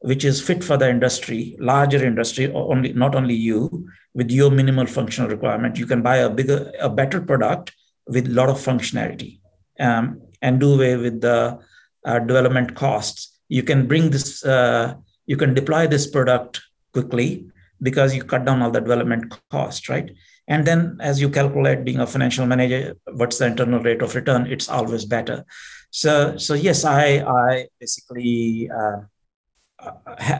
which 0.00 0.24
is 0.24 0.40
fit 0.40 0.64
for 0.64 0.76
the 0.76 0.88
industry, 0.88 1.56
larger 1.60 2.04
industry, 2.04 2.50
only 2.52 2.92
not 2.92 3.14
only 3.14 3.34
you, 3.34 3.88
with 4.14 4.30
your 4.30 4.50
minimal 4.50 4.86
functional 4.86 5.30
requirement, 5.30 5.78
you 5.78 5.86
can 5.86 6.02
buy 6.02 6.16
a 6.16 6.30
bigger, 6.30 6.72
a 6.80 6.88
better 6.88 7.20
product 7.20 7.72
with 8.06 8.26
a 8.26 8.30
lot 8.30 8.48
of 8.48 8.56
functionality 8.56 9.40
um, 9.78 10.20
and 10.42 10.58
do 10.58 10.74
away 10.74 10.96
with 10.96 11.20
the 11.20 11.58
uh, 12.06 12.18
development 12.18 12.74
costs. 12.74 13.38
You 13.48 13.62
can 13.62 13.86
bring 13.86 14.10
this, 14.10 14.44
uh, 14.44 14.94
you 15.26 15.36
can 15.36 15.54
deploy 15.54 15.86
this 15.86 16.06
product 16.06 16.60
quickly 16.92 17.46
because 17.82 18.14
you 18.14 18.24
cut 18.24 18.44
down 18.44 18.62
all 18.62 18.70
the 18.70 18.80
development 18.80 19.32
cost, 19.50 19.88
right? 19.88 20.10
And 20.48 20.66
then 20.66 20.98
as 21.00 21.20
you 21.20 21.28
calculate 21.28 21.84
being 21.84 22.00
a 22.00 22.06
financial 22.06 22.46
manager, 22.46 22.96
what's 23.12 23.38
the 23.38 23.46
internal 23.46 23.80
rate 23.80 24.02
of 24.02 24.14
return? 24.14 24.46
It's 24.46 24.68
always 24.68 25.04
better. 25.04 25.44
So, 25.90 26.36
so 26.38 26.54
yes, 26.54 26.84
I, 26.84 27.18
I 27.20 27.66
basically 27.78 28.70
uh, 28.70 29.02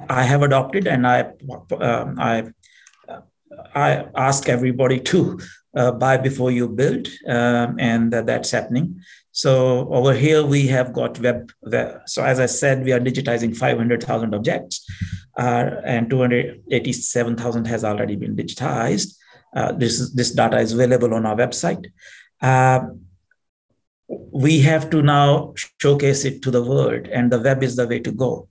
I 0.08 0.22
have 0.22 0.42
adopted, 0.42 0.86
and 0.86 1.06
I 1.06 1.32
um, 1.80 2.18
I 2.18 2.44
I 3.74 4.06
ask 4.16 4.48
everybody 4.48 5.00
to 5.00 5.38
uh, 5.74 5.92
buy 5.92 6.16
before 6.16 6.50
you 6.50 6.68
build, 6.68 7.08
um, 7.26 7.76
and 7.78 8.12
that's 8.12 8.50
happening. 8.50 9.00
So 9.32 9.88
over 9.92 10.12
here 10.12 10.44
we 10.44 10.66
have 10.68 10.92
got 10.92 11.18
web. 11.20 11.52
web. 11.62 12.00
So 12.06 12.24
as 12.24 12.40
I 12.40 12.46
said, 12.46 12.84
we 12.84 12.92
are 12.92 13.00
digitizing 13.00 13.56
500,000 13.56 14.34
objects, 14.34 14.84
uh, 15.38 15.70
and 15.84 16.10
287,000 16.10 17.66
has 17.66 17.84
already 17.84 18.16
been 18.16 18.36
digitized. 18.36 19.14
Uh, 19.54 19.72
this 19.72 19.98
is, 20.00 20.12
this 20.14 20.32
data 20.32 20.58
is 20.58 20.72
available 20.72 21.14
on 21.14 21.26
our 21.26 21.36
website. 21.36 21.86
Uh, 22.42 22.80
we 24.32 24.60
have 24.60 24.90
to 24.90 25.02
now 25.02 25.54
showcase 25.80 26.24
it 26.24 26.42
to 26.42 26.50
the 26.50 26.62
world, 26.62 27.06
and 27.06 27.30
the 27.32 27.40
web 27.40 27.62
is 27.62 27.76
the 27.76 27.86
way 27.86 28.00
to 28.00 28.12
go. 28.12 28.48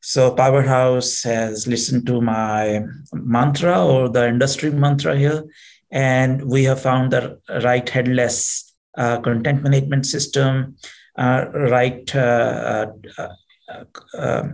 So 0.00 0.30
Powerhouse 0.30 1.22
has 1.24 1.66
listened 1.66 2.06
to 2.06 2.20
my 2.20 2.82
mantra 3.12 3.84
or 3.84 4.08
the 4.08 4.28
industry 4.28 4.70
mantra 4.70 5.16
here, 5.16 5.44
and 5.90 6.44
we 6.44 6.64
have 6.64 6.80
found 6.80 7.12
the 7.12 7.40
right 7.64 7.88
headless 7.88 8.74
uh, 8.96 9.20
content 9.20 9.62
management 9.62 10.06
system, 10.06 10.76
uh, 11.16 11.46
right 11.52 12.14
uh, 12.14 12.86
uh, 13.18 13.84
uh 14.16 14.48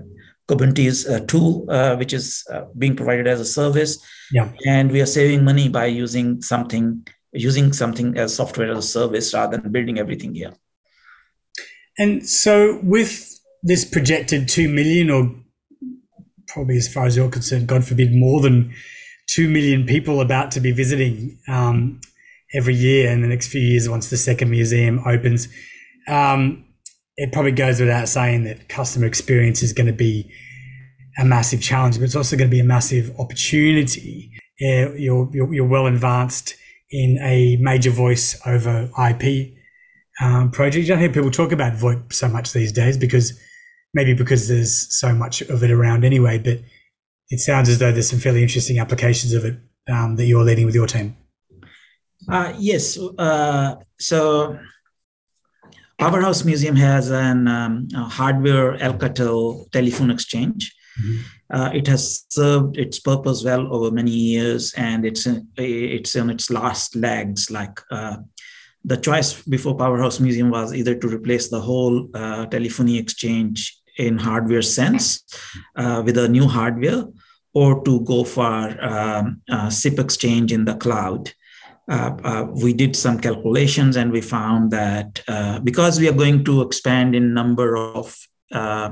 Kubernetes 0.46 1.08
uh, 1.08 1.24
tool, 1.24 1.64
which 1.96 2.12
is 2.12 2.46
being 2.76 2.94
provided 2.94 3.26
as 3.26 3.40
a 3.40 3.46
service. 3.46 3.98
Yeah. 4.30 4.52
And 4.66 4.92
we 4.92 5.00
are 5.00 5.06
saving 5.06 5.42
money 5.42 5.70
by 5.70 5.86
using 5.86 6.42
something 6.42 7.06
using 7.32 7.72
something 7.72 8.16
as 8.16 8.34
software 8.34 8.70
as 8.70 8.78
a 8.78 8.82
service 8.82 9.34
rather 9.34 9.56
than 9.56 9.72
building 9.72 9.98
everything 9.98 10.34
here. 10.34 10.52
And 11.98 12.28
so 12.28 12.78
with 12.82 13.33
this 13.64 13.85
projected 13.85 14.47
2 14.47 14.68
million 14.68 15.11
or 15.11 15.35
probably 16.49 16.76
as 16.76 16.92
far 16.92 17.06
as 17.06 17.16
you're 17.16 17.30
concerned, 17.30 17.66
God 17.66 17.85
forbid, 17.85 18.14
more 18.14 18.40
than 18.40 18.73
2 19.30 19.49
million 19.49 19.87
people 19.87 20.21
about 20.21 20.50
to 20.52 20.61
be 20.61 20.71
visiting 20.71 21.38
um, 21.49 22.00
every 22.54 22.75
year 22.75 23.11
in 23.11 23.23
the 23.23 23.26
next 23.26 23.49
few 23.49 23.62
years 23.62 23.88
once 23.88 24.11
the 24.11 24.18
second 24.18 24.50
museum 24.50 25.02
opens. 25.06 25.49
Um, 26.06 26.66
it 27.16 27.33
probably 27.33 27.52
goes 27.52 27.80
without 27.80 28.09
saying 28.09 28.44
that 28.44 28.68
customer 28.68 29.06
experience 29.06 29.62
is 29.62 29.73
going 29.73 29.87
to 29.87 29.92
be 29.92 30.30
a 31.18 31.25
massive 31.25 31.62
challenge, 31.62 31.97
but 31.97 32.04
it's 32.04 32.16
also 32.16 32.37
going 32.37 32.50
to 32.50 32.54
be 32.54 32.61
a 32.61 32.64
massive 32.64 33.18
opportunity. 33.18 34.30
You're, 34.59 34.97
you're, 34.97 35.54
you're 35.54 35.66
well 35.66 35.87
advanced 35.87 36.54
in 36.90 37.18
a 37.23 37.56
major 37.56 37.90
voice 37.90 38.38
over 38.47 38.90
IP 39.09 39.54
um, 40.21 40.50
project. 40.50 40.83
You 40.83 40.88
don't 40.88 40.99
hear 40.99 41.11
people 41.11 41.30
talk 41.30 41.50
about 41.50 41.73
VoIP 41.73 42.12
so 42.12 42.28
much 42.28 42.52
these 42.52 42.73
days 42.73 42.99
because 42.99 43.40
maybe 43.94 44.12
because 44.12 44.48
there's 44.48 44.74
so 44.98 45.14
much 45.14 45.40
of 45.42 45.62
it 45.62 45.70
around 45.70 46.04
anyway, 46.04 46.38
but 46.38 46.60
it 47.30 47.40
sounds 47.40 47.68
as 47.68 47.78
though 47.78 47.92
there's 47.92 48.10
some 48.10 48.18
fairly 48.18 48.42
interesting 48.42 48.78
applications 48.78 49.32
of 49.32 49.44
it 49.44 49.56
um, 49.88 50.16
that 50.16 50.26
you're 50.26 50.44
leading 50.44 50.66
with 50.66 50.74
your 50.74 50.86
team. 50.86 51.16
Uh, 52.28 52.52
yes. 52.58 52.98
Uh, 53.18 53.76
so 53.98 54.58
Powerhouse 55.98 56.44
Museum 56.44 56.76
has 56.76 57.10
an 57.10 57.48
um, 57.48 57.88
hardware 57.94 58.76
Alcatel 58.78 59.70
telephone 59.70 60.10
exchange. 60.10 60.74
Mm-hmm. 61.00 61.20
Uh, 61.50 61.70
it 61.72 61.86
has 61.86 62.24
served 62.28 62.78
its 62.78 62.98
purpose 62.98 63.44
well 63.44 63.72
over 63.72 63.90
many 63.90 64.10
years, 64.10 64.72
and 64.74 65.04
it's 65.04 65.26
in, 65.26 65.48
it's 65.56 66.16
in 66.16 66.30
its 66.30 66.50
last 66.50 66.96
legs. 66.96 67.50
Like 67.50 67.80
uh, 67.90 68.16
the 68.84 68.96
choice 68.96 69.42
before 69.42 69.76
Powerhouse 69.76 70.20
Museum 70.20 70.50
was 70.50 70.74
either 70.74 70.94
to 70.94 71.08
replace 71.08 71.48
the 71.48 71.60
whole 71.60 72.08
uh, 72.14 72.46
telephony 72.46 72.98
exchange 72.98 73.76
in 73.96 74.18
hardware 74.18 74.62
sense 74.62 75.24
uh, 75.76 76.02
with 76.04 76.18
a 76.18 76.28
new 76.28 76.46
hardware 76.46 77.04
or 77.54 77.82
to 77.84 78.00
go 78.00 78.24
for 78.24 78.44
um, 78.84 79.40
uh, 79.48 79.70
SIP 79.70 79.98
exchange 79.98 80.52
in 80.52 80.64
the 80.64 80.74
cloud. 80.74 81.32
Uh, 81.88 82.16
uh, 82.24 82.46
we 82.62 82.72
did 82.72 82.96
some 82.96 83.20
calculations 83.20 83.96
and 83.96 84.10
we 84.10 84.20
found 84.20 84.70
that 84.70 85.22
uh, 85.28 85.60
because 85.60 86.00
we 86.00 86.08
are 86.08 86.14
going 86.14 86.44
to 86.44 86.62
expand 86.62 87.14
in 87.14 87.34
number 87.34 87.76
of 87.76 88.16
uh, 88.52 88.90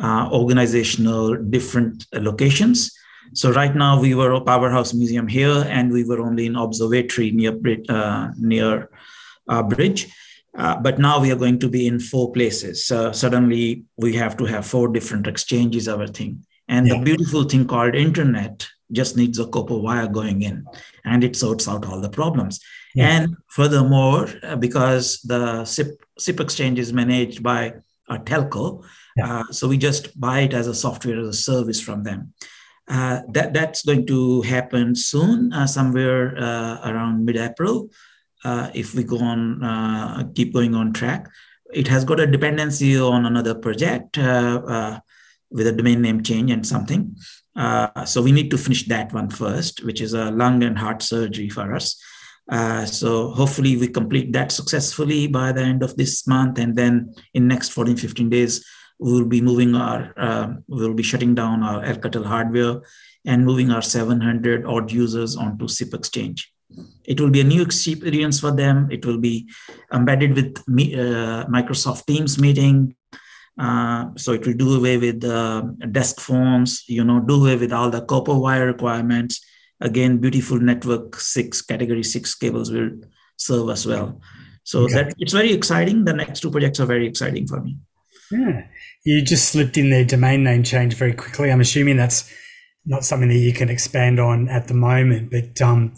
organizational 0.00 1.36
different 1.36 2.06
locations, 2.14 2.90
so 3.32 3.52
right 3.52 3.74
now 3.74 4.00
we 4.00 4.14
were 4.14 4.32
a 4.32 4.40
powerhouse 4.40 4.92
museum 4.92 5.28
here, 5.28 5.64
and 5.68 5.92
we 5.92 6.04
were 6.04 6.20
only 6.20 6.46
in 6.46 6.56
observatory 6.56 7.30
near 7.30 7.56
near 8.38 8.90
bridge. 9.68 10.12
Uh, 10.56 10.76
but 10.76 10.98
now 10.98 11.20
we 11.20 11.32
are 11.32 11.36
going 11.36 11.58
to 11.58 11.68
be 11.68 11.86
in 11.86 11.98
four 11.98 12.30
places. 12.32 12.84
So 12.84 13.12
suddenly 13.12 13.84
we 13.96 14.14
have 14.14 14.36
to 14.36 14.44
have 14.44 14.66
four 14.66 14.88
different 14.88 15.26
exchanges, 15.26 15.88
our 15.88 16.06
thing. 16.06 16.44
And 16.68 16.86
yeah. 16.86 16.94
the 16.94 17.04
beautiful 17.04 17.44
thing 17.44 17.66
called 17.66 17.94
internet 17.94 18.66
just 18.92 19.16
needs 19.16 19.38
a 19.38 19.46
copper 19.48 19.76
wire 19.76 20.06
going 20.06 20.42
in 20.42 20.64
and 21.04 21.24
it 21.24 21.36
sorts 21.36 21.66
out 21.66 21.86
all 21.86 22.00
the 22.00 22.08
problems. 22.08 22.60
Yeah. 22.94 23.08
And 23.08 23.36
furthermore, 23.48 24.28
uh, 24.42 24.56
because 24.56 25.20
the 25.22 25.64
SIP, 25.64 26.00
SIP 26.18 26.40
exchange 26.40 26.78
is 26.78 26.92
managed 26.92 27.42
by 27.42 27.74
a 28.08 28.18
telco, 28.18 28.84
yeah. 29.16 29.40
uh, 29.40 29.44
so 29.50 29.66
we 29.66 29.78
just 29.78 30.18
buy 30.20 30.40
it 30.40 30.54
as 30.54 30.68
a 30.68 30.74
software 30.74 31.18
as 31.18 31.28
a 31.28 31.32
service 31.32 31.80
from 31.80 32.04
them. 32.04 32.32
Uh, 32.86 33.22
that 33.32 33.54
that's 33.54 33.82
going 33.82 34.06
to 34.06 34.42
happen 34.42 34.94
soon, 34.94 35.50
uh, 35.54 35.66
somewhere 35.66 36.36
uh, 36.36 36.90
around 36.90 37.24
mid-April 37.24 37.88
uh, 38.44 38.70
if 38.74 38.94
we 38.94 39.02
go 39.02 39.18
on 39.18 39.62
uh, 39.62 40.24
keep 40.34 40.52
going 40.52 40.74
on 40.74 40.92
track 40.92 41.28
it 41.72 41.88
has 41.88 42.04
got 42.04 42.20
a 42.20 42.26
dependency 42.26 42.98
on 42.98 43.26
another 43.26 43.54
project 43.54 44.18
uh, 44.18 44.62
uh 44.66 44.98
with 45.50 45.66
a 45.66 45.72
domain 45.72 46.02
name 46.02 46.20
change 46.20 46.50
and 46.50 46.66
something. 46.66 47.14
Uh, 47.54 48.04
so 48.04 48.20
we 48.20 48.32
need 48.32 48.50
to 48.50 48.58
finish 48.58 48.88
that 48.88 49.12
one 49.12 49.30
first, 49.30 49.84
which 49.84 50.00
is 50.00 50.12
a 50.12 50.32
lung 50.32 50.64
and 50.64 50.76
heart 50.76 51.00
surgery 51.00 51.48
for 51.48 51.72
us. 51.72 51.96
So 52.90 53.30
hopefully 53.30 53.76
we 53.76 53.86
complete 53.86 54.32
that 54.32 54.50
successfully 54.50 55.28
by 55.28 55.52
the 55.52 55.60
end 55.60 55.84
of 55.84 55.96
this 55.96 56.26
month, 56.26 56.58
and 56.58 56.74
then 56.74 57.14
in 57.34 57.46
next 57.46 57.68
14, 57.68 57.96
15 57.96 58.28
days, 58.30 58.66
we 58.98 59.12
will 59.12 59.26
be 59.26 59.40
moving 59.40 59.76
our, 59.76 60.12
we 60.66 60.82
will 60.88 60.94
be 60.94 61.04
shutting 61.04 61.36
down 61.36 61.62
our 61.62 61.84
Alcatel 61.84 62.24
hardware 62.24 62.80
and 63.24 63.44
moving 63.44 63.70
our 63.70 63.82
700 63.82 64.66
odd 64.66 64.90
users 64.90 65.36
onto 65.36 65.68
SIP 65.68 65.94
Exchange. 65.94 66.52
It 67.04 67.20
will 67.20 67.30
be 67.30 67.40
a 67.40 67.44
new 67.44 67.62
experience 67.62 68.40
for 68.40 68.50
them. 68.50 68.88
It 68.90 69.04
will 69.04 69.18
be 69.18 69.48
embedded 69.92 70.34
with 70.34 70.66
me, 70.66 70.94
uh, 70.94 71.44
Microsoft 71.46 72.06
Teams 72.06 72.38
meeting. 72.38 72.96
Uh, 73.58 74.06
so 74.16 74.32
it 74.32 74.44
will 74.46 74.54
do 74.54 74.76
away 74.76 74.96
with 74.98 75.20
the 75.20 75.76
desk 75.92 76.20
phones, 76.20 76.84
you 76.88 77.04
know, 77.04 77.20
do 77.20 77.42
away 77.42 77.56
with 77.56 77.72
all 77.72 77.90
the 77.90 78.00
copper 78.02 78.34
wire 78.34 78.66
requirements. 78.66 79.44
Again, 79.80 80.18
beautiful 80.18 80.58
network 80.58 81.20
six 81.20 81.62
category 81.62 82.02
six 82.02 82.34
cables 82.34 82.70
will 82.70 82.90
serve 83.36 83.70
as 83.70 83.86
well. 83.86 84.20
So 84.64 84.84
okay. 84.84 84.94
that 84.94 85.14
it's 85.18 85.32
very 85.32 85.52
exciting. 85.52 86.04
The 86.04 86.14
next 86.14 86.40
two 86.40 86.50
projects 86.50 86.80
are 86.80 86.86
very 86.86 87.06
exciting 87.06 87.46
for 87.46 87.60
me. 87.60 87.76
Yeah, 88.30 88.66
you 89.04 89.22
just 89.22 89.50
slipped 89.50 89.76
in 89.76 89.90
their 89.90 90.04
domain 90.04 90.42
name 90.42 90.62
change 90.62 90.94
very 90.94 91.12
quickly. 91.12 91.52
I'm 91.52 91.60
assuming 91.60 91.96
that's 91.96 92.32
not 92.86 93.04
something 93.04 93.28
that 93.28 93.36
you 93.36 93.52
can 93.52 93.68
expand 93.68 94.18
on 94.18 94.48
at 94.48 94.68
the 94.68 94.74
moment, 94.74 95.30
but 95.30 95.60
um, 95.60 95.94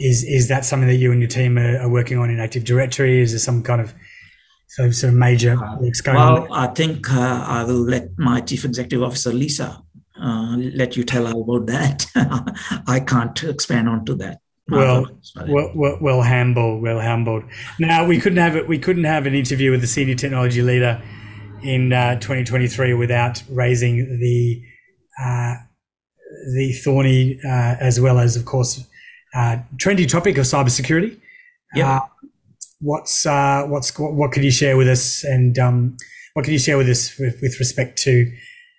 is 0.00 0.24
is 0.24 0.48
that 0.48 0.64
something 0.64 0.88
that 0.88 0.96
you 0.96 1.12
and 1.12 1.20
your 1.20 1.28
team 1.28 1.58
are, 1.58 1.78
are 1.80 1.88
working 1.88 2.18
on 2.18 2.30
in 2.30 2.40
Active 2.40 2.64
Directory? 2.64 3.20
Is 3.20 3.32
there 3.32 3.38
some 3.38 3.62
kind 3.62 3.80
of 3.80 3.94
so 4.68 4.90
sort 4.90 5.12
of 5.12 5.18
major 5.18 5.52
uh, 5.52 5.76
going 6.02 6.16
well, 6.16 6.42
on? 6.44 6.52
I 6.52 6.66
think 6.68 7.12
uh, 7.12 7.44
I 7.46 7.64
will 7.64 7.82
let 7.82 8.18
my 8.18 8.40
chief 8.40 8.64
executive 8.64 9.02
officer 9.02 9.32
Lisa 9.32 9.82
uh, 10.20 10.56
let 10.56 10.96
you 10.96 11.04
tell 11.04 11.26
her 11.26 11.32
about 11.32 11.66
that. 11.66 12.06
I 12.86 13.00
can't 13.00 13.42
expand 13.42 13.88
onto 13.88 14.14
that. 14.16 14.38
Well, 14.68 15.08
well, 15.48 15.72
well, 15.74 15.98
well, 16.00 16.22
humbled, 16.22 16.82
well 16.82 17.00
humbled. 17.00 17.42
Now 17.80 18.06
we 18.06 18.20
couldn't 18.20 18.38
have 18.38 18.54
it. 18.54 18.68
We 18.68 18.78
couldn't 18.78 19.04
have 19.04 19.26
an 19.26 19.34
interview 19.34 19.72
with 19.72 19.80
the 19.80 19.88
senior 19.88 20.14
technology 20.14 20.62
leader 20.62 21.02
in 21.62 21.92
uh, 21.92 22.14
2023 22.20 22.94
without 22.94 23.42
raising 23.50 23.96
the 24.20 24.62
uh, 25.20 25.54
the 26.54 26.72
thorny 26.72 27.40
uh, 27.44 27.76
as 27.80 28.00
well 28.00 28.18
as, 28.18 28.36
of 28.36 28.44
course, 28.44 28.84
uh, 29.34 29.58
trendy 29.76 30.08
topic 30.08 30.38
of 30.38 30.44
cybersecurity. 30.44 31.20
Yeah. 31.74 31.96
Uh, 31.96 32.00
what's 32.80 33.26
uh, 33.26 33.64
what's 33.66 33.96
what 33.98 34.32
could 34.32 34.44
you 34.44 34.50
share 34.50 34.76
with 34.76 34.88
us, 34.88 35.24
and 35.24 35.58
um, 35.58 35.96
what 36.34 36.44
can 36.44 36.52
you 36.52 36.58
share 36.58 36.78
with 36.78 36.88
us 36.88 37.18
with, 37.18 37.38
with 37.42 37.58
respect 37.58 37.98
to 38.02 38.32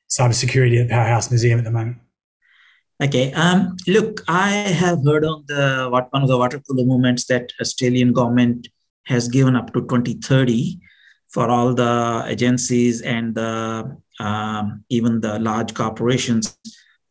cybersecurity 0.09 0.81
at 0.81 0.87
the 0.87 0.93
Powerhouse 0.93 1.29
Museum 1.29 1.59
at 1.59 1.65
the 1.65 1.71
moment? 1.71 1.97
Okay. 3.01 3.33
Um, 3.33 3.77
look, 3.87 4.23
I 4.27 4.49
have 4.49 5.03
heard 5.03 5.25
on 5.25 5.43
the 5.47 5.87
what 5.89 6.11
one 6.11 6.21
of 6.21 6.27
the 6.27 6.37
water 6.37 6.59
cooler 6.59 6.85
movements 6.85 7.25
that 7.25 7.51
Australian 7.59 8.13
government 8.13 8.67
has 9.05 9.27
given 9.27 9.55
up 9.55 9.73
to 9.73 9.81
2030 9.81 10.79
for 11.29 11.49
all 11.49 11.73
the 11.73 12.23
agencies 12.27 13.01
and 13.01 13.33
the 13.33 13.97
um, 14.19 14.83
even 14.89 15.21
the 15.21 15.39
large 15.39 15.73
corporations 15.73 16.55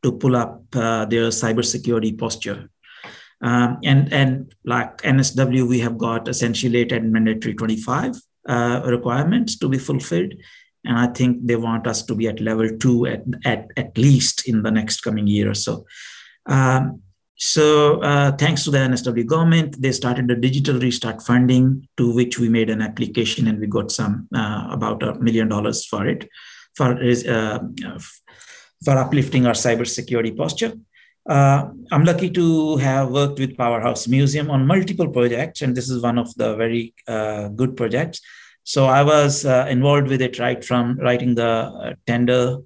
to 0.02 0.12
pull 0.12 0.36
up 0.36 0.64
uh, 0.74 1.04
their 1.06 1.28
cybersecurity 1.28 2.16
posture. 2.16 2.69
Um, 3.42 3.78
and 3.84 4.12
and 4.12 4.54
like 4.64 4.98
NSW, 4.98 5.66
we 5.66 5.80
have 5.80 5.96
got 5.96 6.28
essentially 6.28 6.88
and 6.90 7.12
mandatory 7.12 7.54
25 7.54 8.16
uh, 8.48 8.82
requirements 8.84 9.56
to 9.58 9.68
be 9.68 9.78
fulfilled. 9.78 10.34
And 10.84 10.98
I 10.98 11.08
think 11.08 11.46
they 11.46 11.56
want 11.56 11.86
us 11.86 12.02
to 12.04 12.14
be 12.14 12.28
at 12.28 12.40
level 12.40 12.68
two 12.78 13.06
at, 13.06 13.22
at, 13.44 13.68
at 13.76 13.96
least 13.98 14.48
in 14.48 14.62
the 14.62 14.70
next 14.70 15.02
coming 15.02 15.26
year 15.26 15.50
or 15.50 15.54
so. 15.54 15.84
Um, 16.46 17.02
so 17.36 18.02
uh, 18.02 18.32
thanks 18.32 18.64
to 18.64 18.70
the 18.70 18.78
NSW 18.78 19.26
government, 19.26 19.80
they 19.80 19.92
started 19.92 20.30
a 20.30 20.36
digital 20.36 20.78
restart 20.78 21.22
funding 21.22 21.88
to 21.96 22.14
which 22.14 22.38
we 22.38 22.50
made 22.50 22.68
an 22.68 22.82
application 22.82 23.46
and 23.48 23.58
we 23.58 23.66
got 23.66 23.90
some 23.90 24.28
uh, 24.34 24.68
about 24.70 25.02
a 25.02 25.14
million 25.14 25.48
dollars 25.48 25.86
for 25.86 26.06
it 26.06 26.28
for 26.74 26.98
uh, 27.02 27.58
for 28.84 28.96
uplifting 28.96 29.46
our 29.46 29.54
cybersecurity 29.54 30.36
posture. 30.36 30.72
Uh, 31.30 31.70
I'm 31.92 32.02
lucky 32.02 32.28
to 32.30 32.76
have 32.78 33.10
worked 33.10 33.38
with 33.38 33.56
Powerhouse 33.56 34.08
Museum 34.08 34.50
on 34.50 34.66
multiple 34.66 35.06
projects, 35.06 35.62
and 35.62 35.76
this 35.76 35.88
is 35.88 36.02
one 36.02 36.18
of 36.18 36.34
the 36.34 36.56
very 36.56 36.92
uh, 37.06 37.46
good 37.50 37.76
projects. 37.76 38.20
So 38.64 38.86
I 38.86 39.04
was 39.04 39.46
uh, 39.46 39.68
involved 39.70 40.08
with 40.08 40.20
it 40.22 40.40
right 40.40 40.64
from 40.64 40.98
writing 40.98 41.36
the 41.36 41.48
uh, 41.48 41.94
tender, 42.04 42.56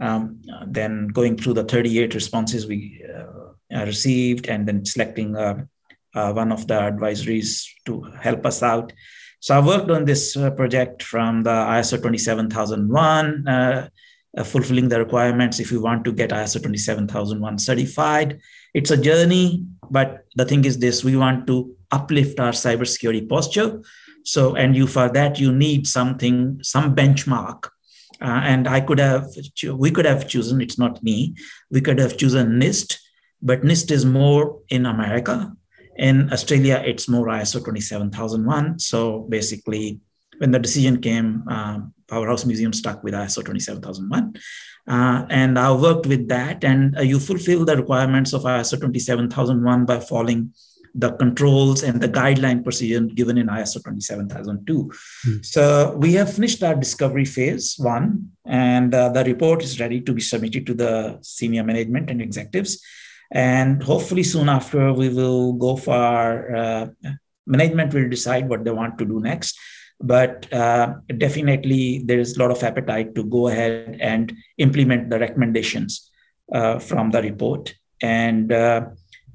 um, 0.00 0.42
then 0.66 1.08
going 1.08 1.38
through 1.38 1.54
the 1.54 1.64
38 1.64 2.12
responses 2.12 2.66
we 2.66 3.02
uh, 3.10 3.86
received, 3.86 4.48
and 4.48 4.68
then 4.68 4.84
selecting 4.84 5.34
uh, 5.34 5.64
one 6.12 6.52
of 6.52 6.66
the 6.66 6.74
advisories 6.74 7.64
to 7.86 8.02
help 8.20 8.44
us 8.44 8.62
out. 8.62 8.92
So 9.40 9.56
I 9.56 9.66
worked 9.66 9.90
on 9.90 10.04
this 10.04 10.34
project 10.34 11.02
from 11.02 11.42
the 11.42 11.50
ISO 11.50 11.96
27001 11.96 13.90
uh, 14.36 14.44
fulfilling 14.44 14.88
the 14.88 14.98
requirements 14.98 15.60
if 15.60 15.70
you 15.72 15.80
want 15.80 16.04
to 16.04 16.12
get 16.12 16.30
ISO 16.30 16.62
27001 16.62 17.58
certified. 17.58 18.40
It's 18.74 18.90
a 18.90 18.96
journey, 18.96 19.66
but 19.90 20.26
the 20.36 20.44
thing 20.44 20.64
is 20.64 20.78
this 20.78 21.04
we 21.04 21.16
want 21.16 21.46
to 21.48 21.74
uplift 21.90 22.38
our 22.38 22.52
cybersecurity 22.52 23.28
posture. 23.28 23.82
So, 24.24 24.54
and 24.54 24.76
you 24.76 24.86
for 24.86 25.08
that, 25.08 25.40
you 25.40 25.52
need 25.52 25.86
something, 25.86 26.60
some 26.62 26.94
benchmark. 26.94 27.66
Uh, 28.20 28.40
and 28.44 28.68
I 28.68 28.80
could 28.80 28.98
have, 28.98 29.26
we 29.74 29.90
could 29.90 30.04
have 30.04 30.28
chosen, 30.28 30.60
it's 30.60 30.78
not 30.78 31.02
me, 31.02 31.34
we 31.70 31.80
could 31.80 31.98
have 31.98 32.18
chosen 32.18 32.60
NIST, 32.60 32.98
but 33.40 33.62
NIST 33.62 33.90
is 33.90 34.04
more 34.04 34.60
in 34.68 34.84
America. 34.84 35.52
In 35.96 36.30
Australia, 36.32 36.82
it's 36.84 37.08
more 37.08 37.26
ISO 37.26 37.64
27001. 37.64 38.78
So 38.78 39.26
basically, 39.28 40.00
when 40.40 40.52
the 40.52 40.58
decision 40.58 41.00
came, 41.02 41.46
um, 41.48 41.92
Powerhouse 42.08 42.46
Museum 42.46 42.72
stuck 42.72 43.04
with 43.04 43.12
ISO 43.12 43.44
27001. 43.44 44.34
Uh, 44.88 45.26
and 45.28 45.58
I 45.58 45.70
worked 45.72 46.06
with 46.06 46.28
that, 46.28 46.64
and 46.64 46.96
uh, 46.96 47.02
you 47.02 47.20
fulfill 47.20 47.66
the 47.66 47.76
requirements 47.76 48.32
of 48.32 48.42
ISO 48.42 48.80
27001 48.80 49.84
by 49.84 50.00
following 50.00 50.54
the 50.94 51.12
controls 51.12 51.82
and 51.82 52.00
the 52.00 52.08
guideline 52.08 52.64
procedure 52.64 53.00
given 53.02 53.36
in 53.36 53.48
ISO 53.48 53.82
27002. 53.84 54.90
Mm. 55.26 55.44
So 55.44 55.94
we 55.98 56.14
have 56.14 56.32
finished 56.32 56.62
our 56.62 56.74
discovery 56.74 57.26
phase 57.26 57.76
one, 57.78 58.30
and 58.46 58.94
uh, 58.94 59.10
the 59.10 59.22
report 59.24 59.62
is 59.62 59.78
ready 59.78 60.00
to 60.00 60.12
be 60.14 60.22
submitted 60.22 60.66
to 60.66 60.74
the 60.74 61.18
senior 61.20 61.64
management 61.64 62.10
and 62.10 62.22
executives. 62.22 62.82
And 63.30 63.82
hopefully, 63.82 64.22
soon 64.22 64.48
after, 64.48 64.92
we 64.94 65.10
will 65.10 65.52
go 65.52 65.76
for 65.76 66.56
uh, 66.56 66.86
management 67.46 67.92
will 67.92 68.08
decide 68.08 68.48
what 68.48 68.64
they 68.64 68.70
want 68.70 68.98
to 68.98 69.04
do 69.04 69.20
next 69.20 69.58
but 70.00 70.50
uh, 70.52 70.94
definitely 71.18 72.02
there 72.04 72.18
is 72.18 72.36
a 72.36 72.40
lot 72.40 72.50
of 72.50 72.62
appetite 72.62 73.14
to 73.14 73.24
go 73.24 73.48
ahead 73.48 73.98
and 74.00 74.32
implement 74.58 75.10
the 75.10 75.18
recommendations 75.18 76.10
uh, 76.52 76.78
from 76.78 77.10
the 77.10 77.20
report 77.22 77.74
and 78.02 78.50
uh, 78.52 78.86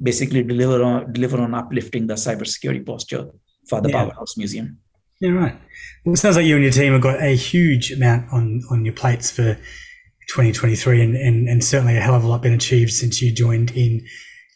basically 0.02 0.44
deliver 0.44 0.84
on 0.84 1.14
deliver 1.14 1.40
on 1.40 1.54
uplifting 1.54 2.08
the 2.08 2.16
cybersecurity 2.16 2.86
posture 2.86 3.30
for 3.70 3.82
the 3.82 3.90
yeah. 3.90 4.04
Powerhouse 4.04 4.38
Museum. 4.38 4.78
Yeah, 5.22 5.32
right. 5.32 5.56
Well, 6.04 6.14
it 6.14 6.18
sounds 6.18 6.36
like 6.36 6.46
you 6.46 6.56
and 6.56 6.64
your 6.64 6.74
team 6.74 6.94
have 6.94 7.02
got 7.02 7.22
a 7.22 7.36
huge 7.36 7.92
amount 7.92 8.34
on 8.34 8.64
on 8.70 8.84
your 8.86 8.94
plates 8.94 9.32
for 9.32 9.56
2023, 10.30 11.02
and, 11.02 11.16
and, 11.16 11.48
and 11.48 11.64
certainly 11.64 11.96
a 11.96 12.02
hell 12.02 12.16
of 12.16 12.24
a 12.24 12.28
lot 12.28 12.42
been 12.42 12.54
achieved 12.54 12.92
since 12.92 13.22
you 13.22 13.32
joined 13.32 13.72
in 13.72 14.02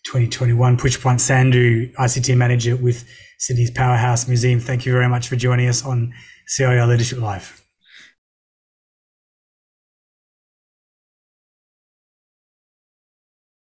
2021. 0.06 0.78
Pushapwant 0.78 1.20
Sandhu, 1.20 1.94
ICT 1.94 2.36
manager 2.36 2.76
with 2.76 3.08
Sydney's 3.40 3.72
Powerhouse 3.72 4.28
Museum. 4.28 4.60
Thank 4.60 4.86
you 4.86 4.92
very 4.92 5.08
much 5.08 5.30
for 5.30 5.38
joining 5.38 5.70
us 5.70 5.84
on 5.86 6.14
CIO 6.46 6.86
Leadership 6.86 7.20
Live. 7.20 7.66